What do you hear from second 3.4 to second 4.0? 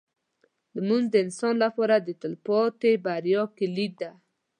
کلید